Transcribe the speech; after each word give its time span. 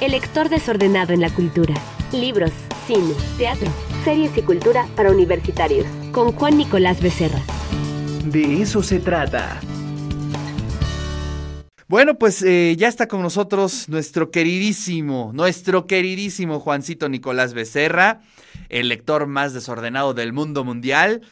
El 0.00 0.12
lector 0.12 0.48
desordenado 0.48 1.12
en 1.12 1.20
la 1.20 1.30
cultura. 1.30 1.74
Libros, 2.12 2.50
cine, 2.86 3.14
teatro, 3.38 3.68
series 4.04 4.36
y 4.36 4.42
cultura 4.42 4.86
para 4.96 5.10
universitarios. 5.10 5.86
Con 6.12 6.32
Juan 6.32 6.58
Nicolás 6.58 7.00
Becerra. 7.00 7.40
De 8.26 8.62
eso 8.62 8.82
se 8.82 8.98
trata. 8.98 9.60
Bueno, 11.88 12.18
pues 12.18 12.42
eh, 12.42 12.74
ya 12.78 12.88
está 12.88 13.06
con 13.06 13.22
nosotros 13.22 13.88
nuestro 13.88 14.30
queridísimo, 14.30 15.30
nuestro 15.34 15.86
queridísimo 15.86 16.58
Juancito 16.58 17.08
Nicolás 17.08 17.52
Becerra, 17.52 18.20
el 18.70 18.88
lector 18.88 19.26
más 19.26 19.52
desordenado 19.52 20.14
del 20.14 20.32
mundo 20.32 20.64
mundial. 20.64 21.22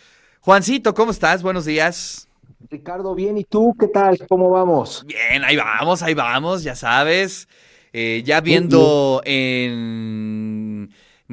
Juancito, 0.40 0.94
¿cómo 0.94 1.12
estás? 1.12 1.42
Buenos 1.42 1.64
días. 1.64 2.28
Ricardo, 2.68 3.14
bien, 3.14 3.38
¿y 3.38 3.44
tú 3.44 3.74
qué 3.78 3.88
tal? 3.88 4.18
¿Cómo 4.28 4.50
vamos? 4.50 5.04
Bien, 5.06 5.44
ahí 5.44 5.56
vamos, 5.56 6.02
ahí 6.02 6.12
vamos, 6.12 6.62
ya 6.62 6.74
sabes. 6.74 7.48
Eh, 7.92 8.22
ya 8.24 8.40
viendo 8.40 9.20
en 9.24 10.90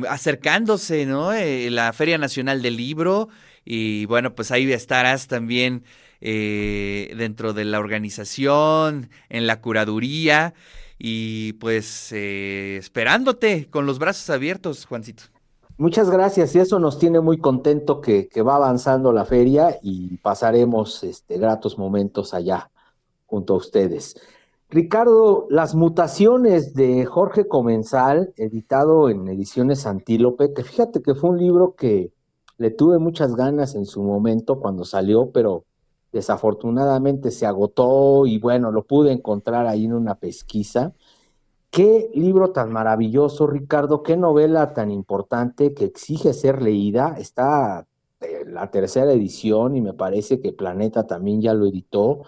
acercándose, 0.07 1.05
¿no? 1.05 1.33
Eh, 1.33 1.69
la 1.71 1.91
Feria 1.93 2.17
Nacional 2.17 2.61
del 2.61 2.77
Libro 2.77 3.29
y 3.65 4.05
bueno, 4.05 4.33
pues 4.35 4.51
ahí 4.51 4.71
estarás 4.71 5.27
también 5.27 5.83
eh, 6.21 7.13
dentro 7.17 7.53
de 7.53 7.65
la 7.65 7.79
organización, 7.79 9.09
en 9.29 9.47
la 9.47 9.61
curaduría 9.61 10.53
y 10.97 11.53
pues 11.53 12.11
eh, 12.11 12.77
esperándote 12.79 13.69
con 13.69 13.85
los 13.85 13.99
brazos 13.99 14.29
abiertos, 14.29 14.85
Juancito. 14.85 15.23
Muchas 15.77 16.09
gracias 16.09 16.55
y 16.55 16.59
eso 16.59 16.79
nos 16.79 16.97
tiene 16.97 17.19
muy 17.19 17.37
contento 17.37 18.01
que, 18.01 18.29
va 18.41 18.55
avanzando 18.55 19.11
la 19.11 19.25
feria 19.25 19.77
y 19.83 20.17
pasaremos 20.17 21.03
este, 21.03 21.37
gratos 21.37 21.77
momentos 21.77 22.33
allá 22.33 22.71
junto 23.27 23.53
a 23.53 23.57
ustedes. 23.57 24.15
Ricardo, 24.69 25.47
las 25.49 25.75
mutaciones 25.75 26.73
de 26.73 27.05
Jorge 27.05 27.47
Comensal, 27.47 28.33
editado 28.35 29.09
en 29.09 29.25
Ediciones 29.29 29.85
Antílope, 29.85 30.53
que 30.53 30.63
fíjate 30.63 31.01
que 31.01 31.15
fue 31.15 31.29
un 31.29 31.37
libro 31.37 31.75
que 31.75 32.11
le 32.57 32.71
tuve 32.71 32.99
muchas 32.99 33.35
ganas 33.35 33.75
en 33.75 33.85
su 33.85 34.03
momento 34.03 34.59
cuando 34.59 34.83
salió, 34.83 35.31
pero 35.31 35.63
desafortunadamente 36.11 37.31
se 37.31 37.45
agotó 37.45 38.25
y 38.25 38.39
bueno, 38.39 38.71
lo 38.71 38.83
pude 38.83 39.13
encontrar 39.13 39.67
ahí 39.67 39.85
en 39.85 39.93
una 39.93 40.15
pesquisa. 40.15 40.93
Qué 41.69 42.09
libro 42.13 42.51
tan 42.51 42.71
maravilloso, 42.71 43.47
Ricardo, 43.47 44.03
qué 44.03 44.17
novela 44.17 44.73
tan 44.73 44.91
importante 44.91 45.73
que 45.73 45.85
exige 45.85 46.33
ser 46.33 46.61
leída. 46.61 47.15
Está 47.17 47.87
eh, 48.19 48.43
la 48.45 48.69
tercera 48.69 49.13
edición 49.13 49.77
y 49.77 49.81
me 49.81 49.93
parece 49.93 50.41
que 50.41 50.51
Planeta 50.51 51.07
también 51.07 51.41
ya 51.41 51.53
lo 51.53 51.67
editó, 51.67 52.23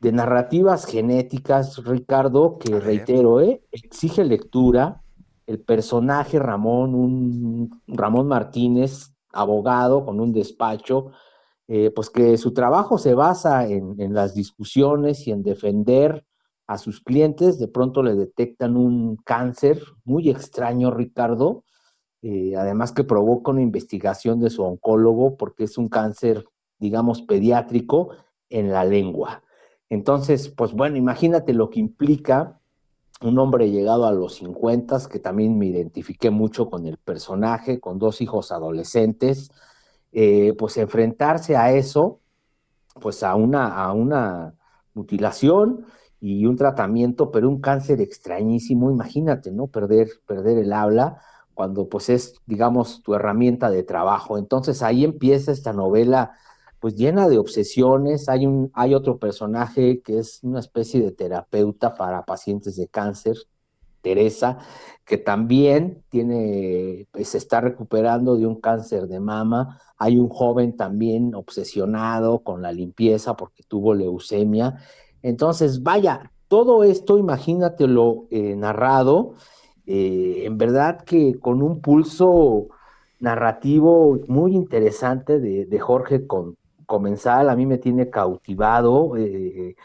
de 0.00 0.12
narrativas 0.12 0.84
genéticas, 0.86 1.84
Ricardo, 1.84 2.58
que 2.58 2.78
reitero, 2.78 3.40
eh, 3.40 3.62
exige 3.72 4.24
lectura. 4.24 5.02
El 5.46 5.60
personaje 5.60 6.38
Ramón, 6.38 6.94
un 6.94 7.82
Ramón 7.86 8.28
Martínez, 8.28 9.14
abogado 9.32 10.04
con 10.04 10.20
un 10.20 10.32
despacho, 10.32 11.12
eh, 11.66 11.90
pues 11.94 12.10
que 12.10 12.36
su 12.38 12.52
trabajo 12.52 12.98
se 12.98 13.14
basa 13.14 13.66
en, 13.66 14.14
las 14.14 14.34
discusiones 14.34 15.26
y 15.26 15.32
en 15.32 15.42
defender 15.42 16.24
a 16.66 16.78
sus 16.78 17.00
clientes, 17.00 17.58
de 17.58 17.68
pronto 17.68 18.02
le 18.02 18.14
detectan 18.14 18.76
un 18.76 19.16
cáncer 19.16 19.82
muy 20.04 20.28
extraño, 20.28 20.90
Ricardo, 20.90 21.64
eh, 22.22 22.56
además 22.56 22.92
que 22.92 23.04
provoca 23.04 23.50
una 23.50 23.62
investigación 23.62 24.40
de 24.40 24.50
su 24.50 24.62
oncólogo 24.62 25.36
porque 25.36 25.64
es 25.64 25.78
un 25.78 25.88
cáncer, 25.88 26.44
digamos, 26.78 27.22
pediátrico 27.22 28.10
en 28.50 28.70
la 28.70 28.84
lengua. 28.84 29.42
Entonces, 29.90 30.48
pues 30.48 30.72
bueno, 30.72 30.96
imagínate 30.96 31.52
lo 31.54 31.70
que 31.70 31.80
implica 31.80 32.60
un 33.20 33.38
hombre 33.38 33.70
llegado 33.70 34.06
a 34.06 34.12
los 34.12 34.36
50, 34.36 35.08
que 35.10 35.18
también 35.18 35.58
me 35.58 35.66
identifiqué 35.66 36.30
mucho 36.30 36.70
con 36.70 36.86
el 36.86 36.98
personaje, 36.98 37.80
con 37.80 37.98
dos 37.98 38.20
hijos 38.20 38.52
adolescentes, 38.52 39.50
eh, 40.12 40.54
pues 40.56 40.76
enfrentarse 40.76 41.56
a 41.56 41.72
eso, 41.72 42.20
pues 43.00 43.22
a 43.22 43.34
una, 43.34 43.74
a 43.74 43.92
una 43.92 44.54
mutilación 44.94 45.86
y 46.20 46.46
un 46.46 46.56
tratamiento, 46.56 47.30
pero 47.30 47.48
un 47.48 47.60
cáncer 47.60 48.00
extrañísimo, 48.00 48.90
imagínate, 48.90 49.50
¿no? 49.50 49.66
Perder, 49.68 50.08
perder 50.26 50.58
el 50.58 50.72
habla 50.72 51.20
cuando 51.54 51.88
pues 51.88 52.08
es, 52.08 52.34
digamos, 52.46 53.02
tu 53.02 53.14
herramienta 53.14 53.70
de 53.70 53.82
trabajo. 53.82 54.38
Entonces 54.38 54.82
ahí 54.82 55.04
empieza 55.04 55.50
esta 55.52 55.72
novela 55.72 56.32
pues 56.80 56.94
llena 56.94 57.28
de 57.28 57.38
obsesiones. 57.38 58.28
Hay, 58.28 58.46
un, 58.46 58.70
hay 58.74 58.94
otro 58.94 59.18
personaje 59.18 60.00
que 60.02 60.18
es 60.18 60.40
una 60.42 60.60
especie 60.60 61.00
de 61.02 61.12
terapeuta 61.12 61.94
para 61.94 62.24
pacientes 62.24 62.76
de 62.76 62.88
cáncer, 62.88 63.36
Teresa, 64.00 64.58
que 65.04 65.18
también 65.18 66.02
tiene, 66.08 67.06
pues, 67.10 67.30
se 67.30 67.38
está 67.38 67.60
recuperando 67.60 68.36
de 68.36 68.46
un 68.46 68.60
cáncer 68.60 69.08
de 69.08 69.20
mama. 69.20 69.80
Hay 69.96 70.18
un 70.18 70.28
joven 70.28 70.76
también 70.76 71.34
obsesionado 71.34 72.40
con 72.40 72.62
la 72.62 72.72
limpieza 72.72 73.36
porque 73.36 73.64
tuvo 73.66 73.94
leucemia. 73.94 74.76
Entonces, 75.22 75.82
vaya, 75.82 76.30
todo 76.46 76.84
esto, 76.84 77.18
imagínatelo 77.18 78.26
eh, 78.30 78.54
narrado, 78.56 79.34
eh, 79.86 80.42
en 80.44 80.58
verdad 80.58 81.02
que 81.02 81.38
con 81.40 81.62
un 81.62 81.80
pulso 81.80 82.68
narrativo 83.20 84.18
muy 84.28 84.54
interesante 84.54 85.40
de, 85.40 85.66
de 85.66 85.78
Jorge 85.80 86.26
con, 86.26 86.56
Comensal, 86.88 87.50
a 87.50 87.54
mí 87.54 87.66
me 87.66 87.78
tiene 87.78 88.10
cautivado. 88.10 89.16
Eh, 89.16 89.76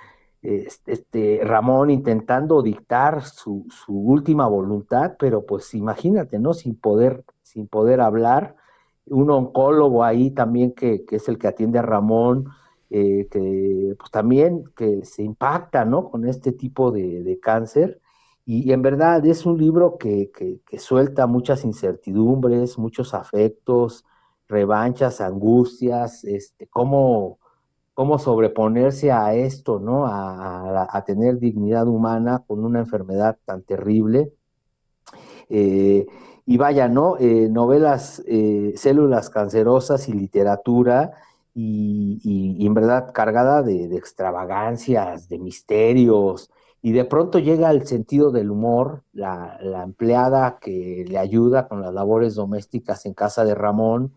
este, 0.85 1.41
Ramón 1.43 1.89
intentando 1.89 2.61
dictar 2.61 3.23
su, 3.23 3.65
última 3.87 4.47
voluntad, 4.47 5.15
pero 5.19 5.45
pues 5.45 5.73
imagínate, 5.73 6.39
¿no? 6.39 6.53
Sin 6.53 6.75
poder, 6.75 7.23
sin 7.41 7.67
poder 7.67 8.01
hablar, 8.01 8.55
un 9.05 9.31
oncólogo 9.31 10.03
ahí 10.03 10.31
también 10.31 10.73
que, 10.73 11.05
es 11.09 11.29
el 11.29 11.37
que 11.37 11.47
atiende 11.47 11.79
a 11.79 11.81
Ramón, 11.81 12.49
eh, 12.89 13.27
que 13.31 13.95
pues 13.97 14.11
también 14.11 14.65
que 14.75 15.05
se 15.05 15.23
impacta, 15.23 15.85
¿no? 15.85 16.09
Con 16.09 16.27
este 16.27 16.51
tipo 16.51 16.91
de, 16.91 17.39
cáncer. 17.41 18.01
Y, 18.45 18.71
en 18.73 18.81
verdad 18.81 19.25
es 19.25 19.45
un 19.45 19.57
libro 19.57 19.97
que, 19.97 20.31
que, 20.31 20.79
suelta 20.79 21.27
muchas 21.27 21.63
incertidumbres, 21.63 22.77
muchos 22.77 23.13
afectos, 23.13 24.05
revanchas, 24.53 25.19
angustias, 25.19 26.23
este, 26.23 26.67
cómo 26.67 27.39
cómo 27.93 28.17
sobreponerse 28.17 29.11
a 29.11 29.33
esto, 29.35 29.79
¿no? 29.79 30.05
A, 30.07 31.03
tener 31.05 31.39
dignidad 31.39 31.87
humana 31.87 32.43
con 32.47 32.63
una 32.63 32.79
enfermedad 32.79 33.37
tan 33.45 33.61
terrible. 33.63 34.31
Eh, 35.49 36.05
y 36.45 36.57
vaya, 36.57 36.87
¿no? 36.87 37.17
Eh, 37.19 37.49
novelas, 37.49 38.23
eh, 38.25 38.73
células 38.75 39.29
cancerosas 39.29 40.07
y 40.09 40.13
literatura, 40.13 41.11
y, 41.55 42.65
en 42.65 42.73
verdad 42.73 43.11
cargada 43.13 43.61
de, 43.61 43.95
extravagancias, 43.95 45.29
de 45.29 45.39
misterios, 45.39 46.49
y 46.81 46.93
de 46.93 47.05
pronto 47.05 47.39
llega 47.39 47.69
el 47.69 47.85
sentido 47.85 48.31
del 48.31 48.49
humor, 48.49 49.03
la 49.13 49.83
empleada 49.83 50.57
que 50.59 51.05
le 51.07 51.17
ayuda 51.17 51.67
con 51.67 51.81
las 51.81 51.93
labores 51.93 52.35
domésticas 52.35 53.05
en 53.05 53.13
casa 53.13 53.45
de 53.45 53.55
Ramón, 53.55 54.13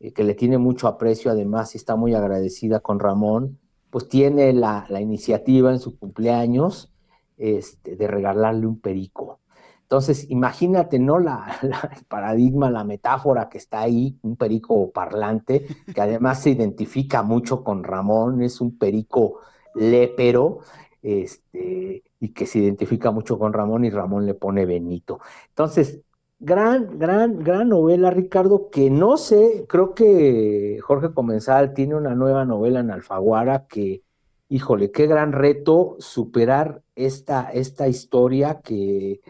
eh, 0.00 0.12
que 0.12 0.24
le 0.24 0.34
tiene 0.34 0.58
mucho 0.58 0.88
aprecio, 0.88 1.30
además 1.30 1.74
y 1.74 1.78
está 1.78 1.94
muy 1.94 2.14
agradecida 2.14 2.80
con 2.80 2.98
Ramón, 2.98 3.58
pues 3.90 4.08
tiene 4.08 4.52
la, 4.52 4.86
iniciativa 5.00 5.70
en 5.70 5.78
su 5.78 5.98
cumpleaños 5.98 6.92
este, 7.36 7.96
de 7.96 8.06
regalarle 8.06 8.66
un 8.66 8.80
perico. 8.80 9.40
Entonces, 9.82 10.30
imagínate, 10.30 10.98
¿no? 10.98 11.18
La, 11.20 11.58
el 11.62 12.04
paradigma, 12.04 12.70
la 12.70 12.84
metáfora 12.84 13.48
que 13.48 13.58
está 13.58 13.80
ahí, 13.80 14.16
un 14.22 14.36
perico 14.36 14.90
parlante, 14.90 15.66
que 15.92 16.00
además 16.00 16.42
se 16.42 16.50
identifica 16.50 17.22
mucho 17.22 17.62
con 17.62 17.84
Ramón, 17.84 18.42
es 18.42 18.60
un 18.60 18.78
perico 18.78 19.40
lépero, 19.74 20.60
este, 21.02 22.04
y 22.20 22.28
que 22.28 22.46
se 22.46 22.60
identifica 22.60 23.10
mucho 23.10 23.38
con 23.38 23.52
Ramón 23.52 23.84
y 23.84 23.90
Ramón 23.90 24.26
le 24.26 24.34
pone 24.34 24.66
Benito. 24.66 25.20
Entonces, 25.48 26.00
gran, 26.40 26.98
gran, 26.98 27.38
gran 27.38 27.68
novela, 27.68 28.10
Ricardo, 28.10 28.70
que 28.70 28.90
no 28.90 29.16
sé, 29.18 29.66
creo 29.68 29.94
que 29.94 30.78
Jorge 30.82 31.12
Comensal 31.12 31.74
tiene 31.74 31.94
una 31.94 32.14
nueva 32.14 32.44
novela 32.46 32.80
en 32.80 32.90
Alfaguara 32.90 33.66
que, 33.68 34.02
híjole, 34.48 34.90
qué 34.90 35.06
gran 35.06 35.32
reto 35.32 35.96
superar 35.98 36.82
esta, 36.96 37.50
esta 37.52 37.88
historia 37.88 38.60
que 38.64 39.20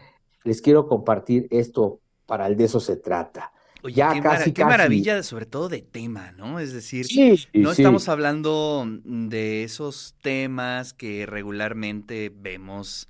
les 0.44 0.62
quiero 0.62 0.86
compartir 0.86 1.48
esto 1.50 2.00
para 2.26 2.46
el 2.46 2.56
de 2.56 2.64
eso 2.64 2.78
se 2.78 2.96
trata. 2.96 3.52
Oye, 3.82 3.94
ya 3.94 4.12
qué, 4.12 4.20
casi, 4.20 4.52
qué 4.52 4.64
maravilla, 4.64 5.22
sobre 5.22 5.46
todo 5.46 5.68
de 5.68 5.82
tema, 5.82 6.32
¿no? 6.32 6.60
Es 6.60 6.72
decir, 6.72 7.06
no 7.54 7.72
estamos 7.72 8.08
hablando 8.08 8.86
de 9.04 9.64
esos 9.64 10.14
temas 10.22 10.92
que 10.92 11.26
regularmente 11.26 12.30
vemos 12.32 13.08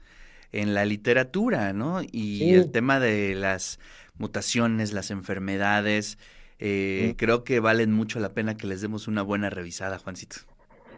en 0.53 0.75
la 0.75 0.85
literatura, 0.85 1.73
¿no? 1.73 2.01
Y 2.03 2.53
el 2.55 2.71
tema 2.71 3.01
de 3.01 3.35
las 3.35 3.79
mutaciones, 4.19 4.93
las 4.93 5.11
enfermedades, 5.11 6.19
eh, 6.59 7.15
creo 7.17 7.43
que 7.43 7.59
valen 7.61 7.93
mucho 7.93 8.21
la 8.21 8.35
pena 8.35 8.57
que 8.57 8.67
les 8.67 8.83
demos 8.83 9.09
una 9.09 9.23
buena 9.23 9.49
revisada, 9.49 9.99
Juancito. 9.99 10.37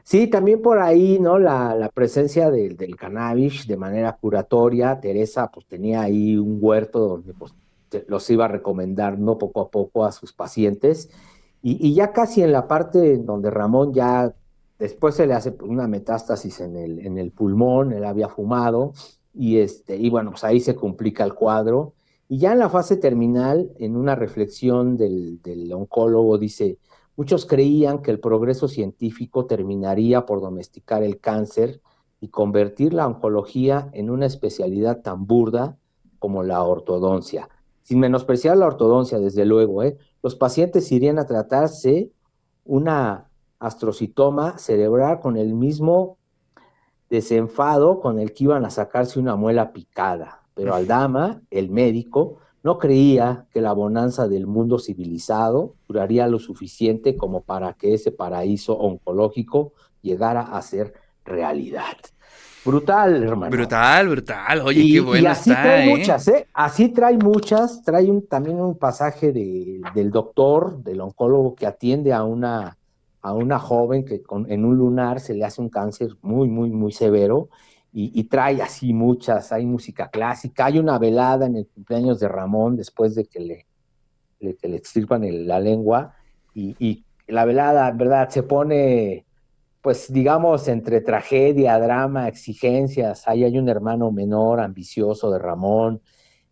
Sí, 0.04 0.26
también 0.26 0.60
por 0.60 0.80
ahí, 0.80 1.18
¿no? 1.20 1.38
La, 1.38 1.76
la 1.76 1.88
presencia 1.88 2.50
del, 2.50 2.76
del 2.76 2.96
cannabis 2.96 3.68
de 3.68 3.76
manera 3.76 4.16
curatoria. 4.16 5.00
Teresa, 5.00 5.50
pues 5.52 5.66
tenía 5.66 6.02
ahí 6.02 6.36
un 6.36 6.58
huerto 6.60 6.98
donde 6.98 7.32
pues, 7.34 7.54
los 8.08 8.28
iba 8.30 8.48
recomendando 8.48 9.38
poco 9.38 9.60
a 9.60 9.70
poco 9.70 10.04
a 10.04 10.10
sus 10.10 10.32
pacientes. 10.32 11.10
Y, 11.62 11.86
y, 11.86 11.94
ya 11.94 12.12
casi 12.12 12.42
en 12.42 12.50
la 12.50 12.66
parte 12.66 13.18
donde 13.18 13.50
Ramón 13.50 13.94
ya 13.94 14.34
después 14.80 15.14
se 15.14 15.28
le 15.28 15.34
hace 15.34 15.54
una 15.62 15.86
metástasis 15.86 16.60
en 16.60 16.76
el, 16.76 17.06
en 17.06 17.18
el 17.18 17.30
pulmón, 17.30 17.92
él 17.92 18.04
había 18.04 18.28
fumado, 18.28 18.94
y, 19.34 19.58
este, 19.58 19.96
y 19.96 20.10
bueno, 20.10 20.30
pues 20.30 20.44
ahí 20.44 20.60
se 20.60 20.74
complica 20.74 21.24
el 21.24 21.34
cuadro. 21.34 21.94
Y 22.28 22.38
ya 22.38 22.52
en 22.52 22.58
la 22.58 22.68
fase 22.68 22.96
terminal, 22.96 23.72
en 23.78 23.96
una 23.96 24.14
reflexión 24.14 24.96
del, 24.96 25.40
del 25.42 25.72
oncólogo, 25.72 26.38
dice, 26.38 26.78
muchos 27.16 27.46
creían 27.46 28.02
que 28.02 28.10
el 28.10 28.20
progreso 28.20 28.68
científico 28.68 29.46
terminaría 29.46 30.24
por 30.24 30.40
domesticar 30.40 31.02
el 31.02 31.20
cáncer 31.20 31.80
y 32.20 32.28
convertir 32.28 32.94
la 32.94 33.06
oncología 33.06 33.90
en 33.92 34.08
una 34.08 34.26
especialidad 34.26 35.02
tan 35.02 35.26
burda 35.26 35.76
como 36.18 36.42
la 36.42 36.62
ortodoncia. 36.62 37.48
Sin 37.82 37.98
menospreciar 37.98 38.56
la 38.56 38.66
ortodoncia, 38.66 39.18
desde 39.18 39.44
luego, 39.44 39.82
¿eh? 39.82 39.98
los 40.22 40.36
pacientes 40.36 40.92
irían 40.92 41.18
a 41.18 41.26
tratarse 41.26 42.12
una 42.64 43.28
astrocitoma 43.58 44.56
cerebral 44.58 45.18
con 45.18 45.36
el 45.36 45.54
mismo 45.54 46.18
desenfado 47.12 48.00
con 48.00 48.18
el 48.18 48.32
que 48.32 48.44
iban 48.44 48.64
a 48.64 48.70
sacarse 48.70 49.20
una 49.20 49.36
muela 49.36 49.74
picada. 49.74 50.40
Pero 50.54 50.74
Aldama, 50.74 51.42
el 51.50 51.68
médico, 51.68 52.38
no 52.62 52.78
creía 52.78 53.44
que 53.52 53.60
la 53.60 53.74
bonanza 53.74 54.28
del 54.28 54.46
mundo 54.46 54.78
civilizado 54.78 55.74
duraría 55.86 56.26
lo 56.26 56.38
suficiente 56.38 57.14
como 57.14 57.42
para 57.42 57.74
que 57.74 57.92
ese 57.92 58.12
paraíso 58.12 58.78
oncológico 58.78 59.74
llegara 60.00 60.40
a 60.40 60.62
ser 60.62 60.94
realidad. 61.26 61.98
Brutal, 62.64 63.22
hermano. 63.22 63.50
Brutal, 63.50 64.08
brutal. 64.08 64.60
Oye, 64.60 64.90
qué 64.90 65.00
bueno 65.00 65.22
y 65.24 65.26
así 65.26 65.50
está, 65.50 65.62
trae 65.64 65.84
¿eh? 65.84 65.94
muchas, 65.94 66.28
¿eh? 66.28 66.46
Así 66.54 66.88
trae 66.88 67.18
muchas. 67.18 67.82
Trae 67.82 68.10
un, 68.10 68.26
también 68.26 68.58
un 68.58 68.78
pasaje 68.78 69.32
de, 69.32 69.82
del 69.94 70.10
doctor, 70.10 70.82
del 70.82 71.02
oncólogo 71.02 71.54
que 71.54 71.66
atiende 71.66 72.14
a 72.14 72.24
una 72.24 72.78
a 73.22 73.32
una 73.32 73.58
joven 73.58 74.04
que 74.04 74.22
con, 74.22 74.50
en 74.50 74.64
un 74.64 74.76
lunar 74.76 75.20
se 75.20 75.34
le 75.34 75.44
hace 75.44 75.60
un 75.60 75.68
cáncer 75.68 76.10
muy, 76.22 76.48
muy, 76.48 76.70
muy 76.70 76.92
severo 76.92 77.48
y, 77.92 78.18
y, 78.18 78.24
trae 78.24 78.60
así 78.62 78.92
muchas, 78.92 79.52
hay 79.52 79.66
música 79.66 80.08
clásica, 80.10 80.66
hay 80.66 80.78
una 80.78 80.98
velada 80.98 81.46
en 81.46 81.56
el 81.56 81.68
cumpleaños 81.68 82.18
de 82.20 82.28
Ramón 82.28 82.76
después 82.76 83.14
de 83.14 83.26
que 83.26 83.40
le, 83.40 83.66
le 84.40 84.56
que 84.56 84.68
le 84.68 84.76
extirpan 84.76 85.22
la 85.46 85.60
lengua 85.60 86.14
y, 86.54 86.74
y, 86.78 87.04
la 87.28 87.44
velada, 87.44 87.90
¿verdad? 87.92 88.28
Se 88.28 88.42
pone, 88.42 89.24
pues 89.80 90.12
digamos, 90.12 90.68
entre 90.68 91.00
tragedia, 91.00 91.78
drama, 91.78 92.28
exigencias, 92.28 93.26
ahí 93.28 93.44
hay 93.44 93.58
un 93.58 93.68
hermano 93.68 94.10
menor, 94.10 94.60
ambicioso 94.60 95.30
de 95.30 95.38
Ramón. 95.38 96.02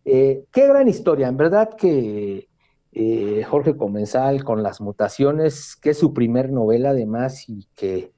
Eh, 0.05 0.45
qué 0.51 0.67
gran 0.67 0.87
historia, 0.87 1.27
en 1.27 1.37
verdad 1.37 1.75
que 1.75 2.47
eh, 2.91 3.43
Jorge 3.49 3.77
Comensal 3.77 4.43
con 4.43 4.63
las 4.63 4.81
mutaciones, 4.81 5.75
que 5.75 5.91
es 5.91 5.99
su 5.99 6.13
primer 6.13 6.51
novela 6.51 6.89
además 6.91 7.47
y 7.47 7.67
que 7.75 8.11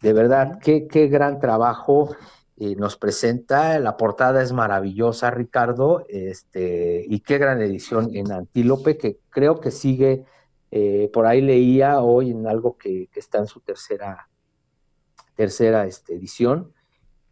de 0.00 0.12
verdad, 0.12 0.58
qué, 0.60 0.86
qué 0.86 1.08
gran 1.08 1.40
trabajo 1.40 2.16
eh, 2.56 2.74
nos 2.76 2.96
presenta. 2.96 3.78
La 3.78 3.96
portada 3.96 4.42
es 4.42 4.52
maravillosa, 4.52 5.30
Ricardo, 5.30 6.04
este, 6.08 7.04
y 7.06 7.20
qué 7.20 7.38
gran 7.38 7.60
edición 7.60 8.10
en 8.14 8.32
Antílope, 8.32 8.96
que 8.96 9.18
creo 9.28 9.60
que 9.60 9.70
sigue, 9.70 10.24
eh, 10.70 11.10
por 11.12 11.26
ahí 11.26 11.42
leía 11.42 12.00
hoy 12.00 12.30
en 12.30 12.46
algo 12.46 12.78
que, 12.78 13.08
que 13.12 13.20
está 13.20 13.38
en 13.38 13.46
su 13.46 13.60
tercera, 13.60 14.28
tercera 15.34 15.86
este, 15.86 16.14
edición. 16.14 16.72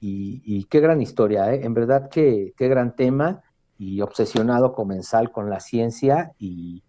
Y, 0.01 0.43
y, 0.45 0.65
qué 0.65 0.79
gran 0.79 1.03
historia, 1.03 1.53
¿eh? 1.53 1.65
en 1.65 1.75
verdad 1.75 2.09
que 2.09 2.55
qué 2.57 2.69
gran 2.69 2.95
tema 2.95 3.43
y 3.79 4.01
obsesionado 4.01 4.73
comensal 4.73 5.31
con 5.31 5.49
la 5.49 5.61
ciencia 5.61 6.33
y 6.39 6.83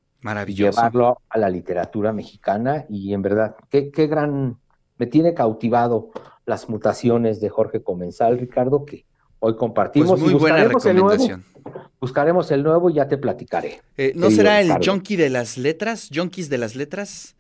llevarlo 0.48 1.22
a 1.30 1.38
la 1.38 1.50
literatura 1.50 2.12
mexicana 2.12 2.86
y 2.90 3.14
en 3.14 3.22
verdad, 3.22 3.56
qué, 3.70 3.92
qué, 3.92 4.08
gran, 4.08 4.58
me 4.98 5.06
tiene 5.06 5.34
cautivado 5.34 6.10
las 6.46 6.68
mutaciones 6.68 7.40
de 7.40 7.50
Jorge 7.50 7.82
Comensal, 7.82 8.40
Ricardo, 8.40 8.86
que 8.86 9.06
hoy 9.40 9.56
compartimos. 9.56 10.10
Pues 10.10 10.22
muy 10.22 10.32
y 10.34 10.36
buena 10.36 10.64
recomendación. 10.64 11.46
El 11.56 11.72
nuevo, 11.72 11.90
buscaremos 12.02 12.52
el 12.52 12.64
nuevo 12.64 12.90
y 12.90 12.96
ya 12.96 13.08
te 13.08 13.18
platicaré. 13.18 13.82
Eh, 13.96 14.14
¿No 14.16 14.32
será 14.32 14.60
el 14.60 14.72
junkie 14.84 15.16
de 15.16 15.30
las 15.30 15.58
letras? 15.58 16.10
¿Junkies 16.14 16.50
de 16.50 16.58
las 16.58 16.76
letras? 16.76 17.36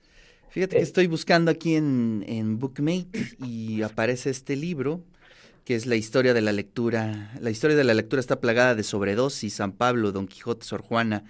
Fíjate 0.49 0.75
eh. 0.75 0.79
que 0.79 0.83
estoy 0.83 1.07
buscando 1.07 1.51
aquí 1.51 1.75
en, 1.75 2.23
en 2.27 2.59
Bookmate 2.59 3.37
y 3.39 3.81
aparece 3.81 4.29
este 4.29 4.55
libro 4.55 5.01
que 5.69 5.75
es 5.75 5.85
la 5.85 5.97
historia 5.97 6.33
de 6.33 6.41
la 6.41 6.51
lectura. 6.51 7.31
La 7.39 7.51
historia 7.51 7.77
de 7.77 7.83
la 7.83 7.93
lectura 7.93 8.19
está 8.19 8.39
plagada 8.39 8.73
de 8.73 8.81
sobredosis, 8.81 9.53
San 9.53 9.71
Pablo, 9.71 10.11
Don 10.11 10.27
Quijote, 10.27 10.65
Sor 10.65 10.81
Juana, 10.81 11.25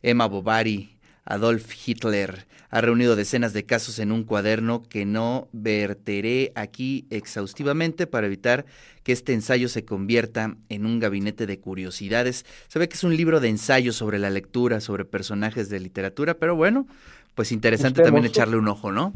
Emma 0.00 0.24
Bovary, 0.24 0.96
Adolf 1.26 1.70
Hitler. 1.86 2.46
Ha 2.70 2.80
reunido 2.80 3.16
decenas 3.16 3.52
de 3.52 3.66
casos 3.66 3.98
en 3.98 4.10
un 4.10 4.24
cuaderno 4.24 4.82
que 4.82 5.04
no 5.04 5.50
verteré 5.52 6.52
aquí 6.54 7.06
exhaustivamente 7.10 8.06
para 8.06 8.28
evitar 8.28 8.64
que 9.02 9.12
este 9.12 9.34
ensayo 9.34 9.68
se 9.68 9.84
convierta 9.84 10.56
en 10.70 10.86
un 10.86 10.98
gabinete 10.98 11.44
de 11.44 11.60
curiosidades. 11.60 12.46
Se 12.68 12.78
ve 12.78 12.88
que 12.88 12.96
es 12.96 13.04
un 13.04 13.14
libro 13.14 13.40
de 13.40 13.50
ensayos 13.50 13.94
sobre 13.94 14.18
la 14.18 14.30
lectura, 14.30 14.80
sobre 14.80 15.04
personajes 15.04 15.68
de 15.68 15.80
literatura, 15.80 16.38
pero 16.38 16.56
bueno, 16.56 16.86
pues 17.34 17.52
interesante 17.52 18.00
también 18.00 18.24
echarle 18.24 18.56
un 18.56 18.68
ojo, 18.68 18.90
¿no? 18.90 19.12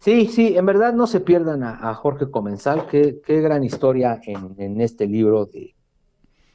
Sí, 0.00 0.26
sí, 0.26 0.56
en 0.56 0.64
verdad 0.64 0.94
no 0.94 1.06
se 1.06 1.20
pierdan 1.20 1.62
a, 1.62 1.90
a 1.90 1.94
Jorge 1.94 2.30
Comensal, 2.30 2.86
qué, 2.90 3.20
qué, 3.24 3.40
gran 3.40 3.62
historia 3.62 4.18
en, 4.24 4.54
en 4.58 4.80
este 4.80 5.06
libro 5.06 5.44
de, 5.44 5.74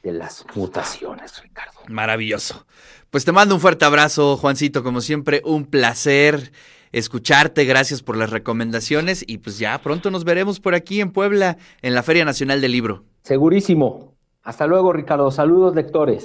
de, 0.02 0.12
las 0.12 0.44
mutaciones, 0.56 1.40
Ricardo. 1.42 1.78
Maravilloso. 1.88 2.66
Pues 3.10 3.24
te 3.24 3.30
mando 3.30 3.54
un 3.54 3.60
fuerte 3.60 3.84
abrazo, 3.84 4.36
Juancito, 4.36 4.82
como 4.82 5.00
siempre, 5.00 5.42
un 5.44 5.64
placer 5.64 6.50
escucharte, 6.92 7.64
gracias 7.64 8.02
por 8.02 8.16
las 8.16 8.30
recomendaciones 8.30 9.24
y 9.26 9.38
pues 9.38 9.58
ya 9.58 9.78
pronto 9.78 10.10
nos 10.10 10.24
veremos 10.24 10.60
por 10.60 10.74
aquí 10.74 11.00
en 11.00 11.12
Puebla, 11.12 11.58
en 11.82 11.94
la 11.94 12.02
Feria 12.02 12.24
Nacional 12.24 12.60
del 12.60 12.72
Libro. 12.72 13.04
Segurísimo. 13.22 14.14
Hasta 14.42 14.66
luego, 14.66 14.92
Ricardo. 14.92 15.30
Saludos, 15.30 15.74
lectores. 15.74 16.24